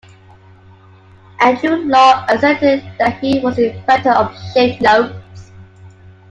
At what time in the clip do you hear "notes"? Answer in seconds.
4.81-5.51